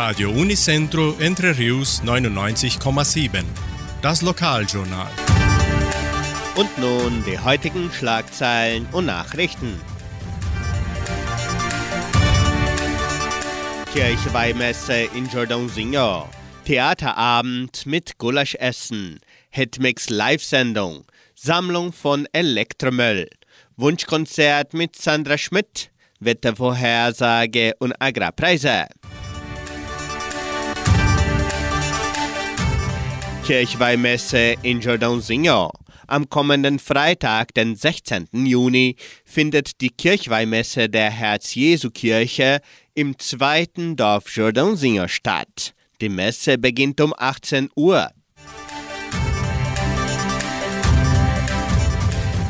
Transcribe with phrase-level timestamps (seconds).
[0.00, 3.42] Radio Unicentro Entre Rius 99,7.
[4.00, 5.10] Das Lokaljournal.
[6.54, 9.80] Und nun die heutigen Schlagzeilen und Nachrichten.
[13.92, 16.26] Kirchweihmesse in Jordãozinho.
[16.64, 19.18] Theaterabend mit Gulaschessen.
[19.50, 21.06] Hitmix Live-Sendung.
[21.34, 23.28] Sammlung von Elektromüll.
[23.76, 25.90] Wunschkonzert mit Sandra Schmidt.
[26.20, 28.86] Wettervorhersage und Agrarpreise.
[33.48, 35.70] Kirchweihmesse in Jordãozinho.
[36.06, 38.28] Am kommenden Freitag, den 16.
[38.44, 42.60] Juni, findet die Kirchweihmesse der Herz-Jesu-Kirche
[42.92, 45.72] im zweiten Dorf Jordãozinho statt.
[46.02, 48.10] Die Messe beginnt um 18 Uhr.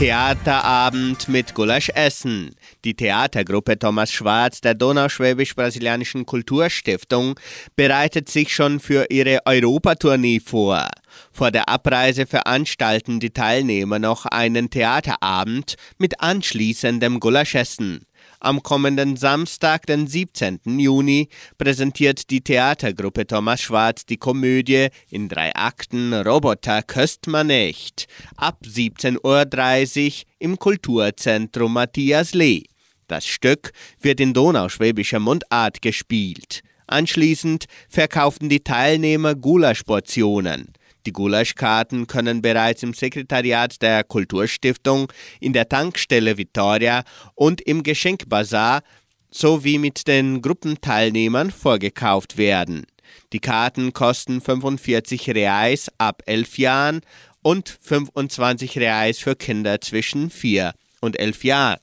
[0.00, 2.56] Theaterabend mit Gulaschessen.
[2.86, 7.38] Die Theatergruppe Thomas Schwarz der Donauschwäbisch-Brasilianischen Kulturstiftung
[7.76, 10.88] bereitet sich schon für ihre Europatournee vor.
[11.30, 18.06] Vor der Abreise veranstalten die Teilnehmer noch einen Theaterabend mit anschließendem Gulaschessen.
[18.42, 20.60] Am kommenden Samstag, den 17.
[20.64, 28.06] Juni, präsentiert die Theatergruppe Thomas Schwarz die Komödie in drei Akten Roboter köst man nicht
[28.36, 32.64] ab 17.30 Uhr im Kulturzentrum Matthias Lee.
[33.08, 36.62] Das Stück wird in donauschwäbischer Mundart gespielt.
[36.86, 40.72] Anschließend verkauften die Teilnehmer Gulaschportionen.
[41.06, 48.82] Die Gulaschkarten können bereits im Sekretariat der Kulturstiftung, in der Tankstelle Vittoria und im Geschenkbazar
[49.30, 52.86] sowie mit den Gruppenteilnehmern vorgekauft werden.
[53.32, 57.00] Die Karten kosten 45 Reais ab 11 Jahren
[57.42, 61.80] und 25 Reais für Kinder zwischen 4 und 11 Jahren.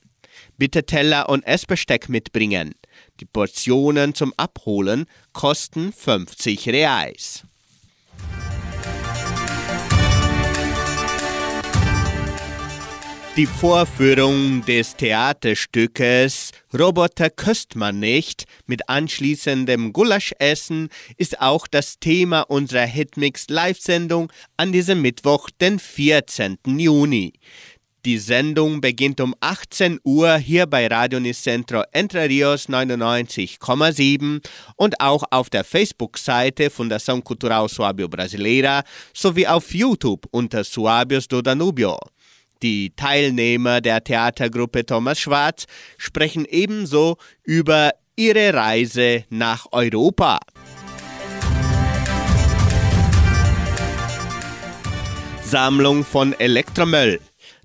[0.56, 2.74] Bitte Teller und Essbesteck mitbringen.
[3.20, 7.44] Die Portionen zum Abholen kosten 50 Reais.
[13.38, 22.40] Die Vorführung des Theaterstückes Roboter köst man nicht mit anschließendem Gulaschessen ist auch das Thema
[22.40, 26.58] unserer Hitmix Live-Sendung an diesem Mittwoch, den 14.
[26.66, 27.32] Juni.
[28.04, 34.44] Die Sendung beginnt um 18 Uhr hier bei Radio Nicentro Entre Rios 99,7
[34.74, 38.82] und auch auf der Facebook-Seite Fundação Cultural Suábio Brasileira
[39.14, 42.00] sowie auf YouTube unter Suábios do Danubio.
[42.62, 50.40] Die Teilnehmer der Theatergruppe Thomas Schwarz sprechen ebenso über ihre Reise nach Europa.
[55.44, 57.20] Sammlung von Elektromüll.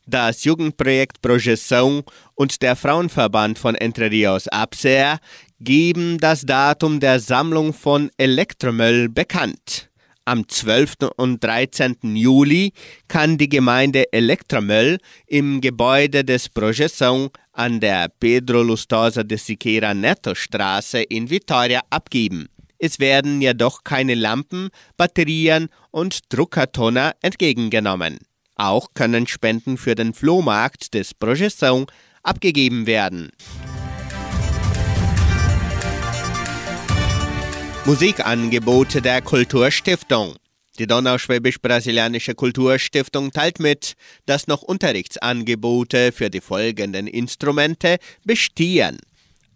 [0.06, 2.04] Das Jugendprojekt Projeção
[2.36, 5.20] und der Frauenverband von Entre Rios Abser
[5.60, 9.90] geben das Datum der Sammlung von Elektromüll bekannt.
[10.26, 11.12] Am 12.
[11.18, 12.16] und 13.
[12.16, 12.72] Juli
[13.10, 20.34] kann die Gemeinde Elektromüll im Gebäude des Projeção an der Pedro Lustosa de Siqueira Neto
[20.34, 22.48] Straße in Vitoria abgeben.
[22.78, 28.20] Es werden jedoch keine Lampen, Batterien und Druckertoner entgegengenommen.
[28.56, 31.90] Auch können Spenden für den Flohmarkt des Projeção
[32.24, 33.32] abgegeben werden.
[37.86, 40.36] Musikangebote der Kulturstiftung.
[40.80, 43.96] Die Donauschwäbisch-Brasilianische Kulturstiftung teilt mit,
[44.26, 49.00] dass noch Unterrichtsangebote für die folgenden Instrumente bestehen.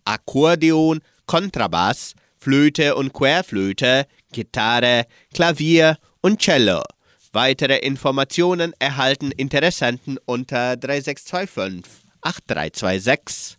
[0.04, 6.84] Akkordeon, Kontrabass, Flöte und Querflöte, Gitarre, Klavier und Cello.
[7.32, 11.90] Weitere Informationen erhalten Interessenten unter 3625
[12.22, 13.58] 8326.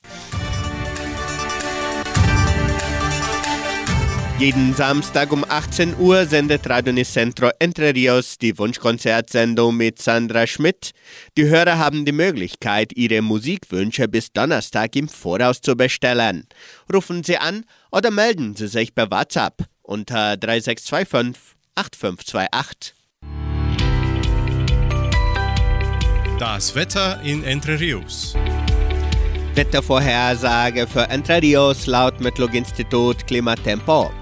[4.39, 10.93] Jeden Samstag um 18 Uhr sendet Radio Nicentro Entre Rios die Wunschkonzertsendung mit Sandra Schmidt.
[11.37, 16.47] Die Hörer haben die Möglichkeit, ihre Musikwünsche bis Donnerstag im Voraus zu bestellen.
[16.93, 22.95] Rufen Sie an oder melden Sie sich per WhatsApp unter 3625 8528.
[26.39, 28.37] Das Wetter in Entre Rios.
[29.57, 34.13] Wettervorhersage für Entre Rios laut Metlog-Institut Klimatempo.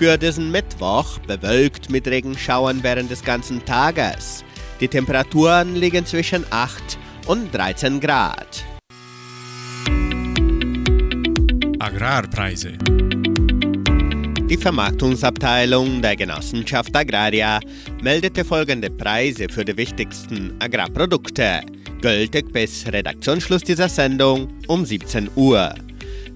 [0.00, 4.42] Für diesen Mittwoch bewölkt mit Regenschauern während des ganzen Tages.
[4.80, 8.64] Die Temperaturen liegen zwischen 8 und 13 Grad.
[11.78, 12.78] Agrarpreise.
[14.48, 17.60] Die Vermarktungsabteilung der Genossenschaft Agraria
[18.02, 21.60] meldete folgende Preise für die wichtigsten Agrarprodukte,
[22.00, 25.74] gültig bis Redaktionsschluss dieser Sendung um 17 Uhr.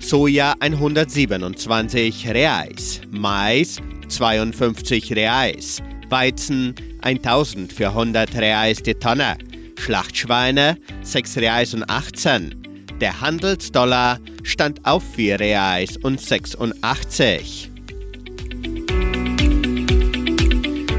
[0.07, 9.39] Soja 127 Reais, Mais 52 Reais, Weizen 1400 Reais die Tonne,
[9.79, 12.55] Schlachtschweine 6 Reais und 18.
[13.01, 17.71] Der Handelsdollar stand auf 4 Reais und 86.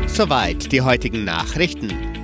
[0.07, 2.14] Soweit die heutigen Nachrichten.